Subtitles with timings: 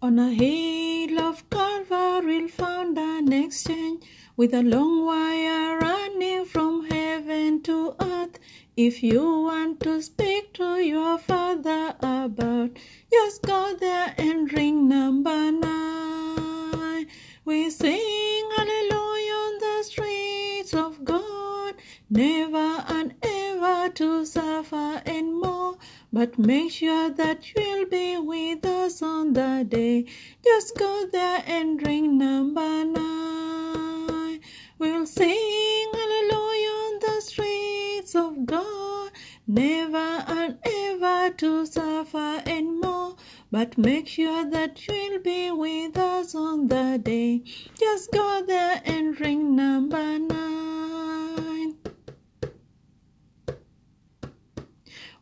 [0.00, 4.04] On a hill of Calvary found an exchange
[4.36, 8.38] with a long wire running from heaven to earth.
[8.76, 12.70] If you want to speak to your father about,
[13.10, 17.08] just go there and ring number nine.
[17.44, 21.74] We sing hallelujah on the streets of God,
[22.08, 25.37] never and ever to suffer and.
[26.10, 30.06] But make sure that you'll be with us on the day.
[30.42, 34.40] Just go there and ring number nine.
[34.78, 39.10] We'll sing hallelujah on the streets of God,
[39.46, 43.16] never and ever to suffer and more.
[43.50, 47.42] But make sure that you'll be with us on the day.
[47.78, 50.27] Just go there and ring number nine.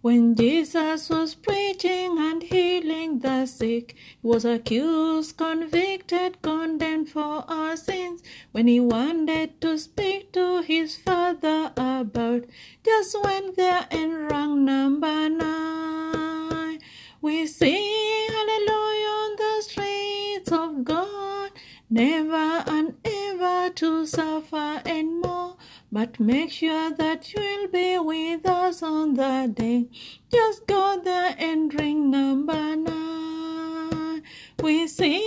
[0.06, 7.76] When Jesus was preaching and healing the sick, he was accused, convicted, condemned for our
[7.76, 8.22] sins.
[8.52, 12.44] When he wanted to speak to his father about,
[12.84, 16.78] just went there and rang number nine.
[17.20, 21.50] We sing hallelujah on the streets of God,
[21.90, 25.55] never and ever to suffer and more.
[25.96, 29.86] But make sure that you'll be with us on the day.
[30.30, 34.22] Just go there and ring number nine.
[34.62, 35.22] We sing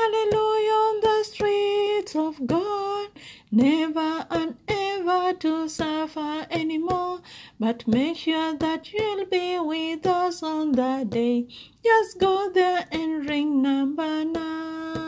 [0.00, 3.08] hallelujah on the streets of God,
[3.50, 7.20] never and ever to suffer anymore.
[7.58, 11.48] But make sure that you'll be with us on the day.
[11.82, 14.99] Just go there and ring number nine.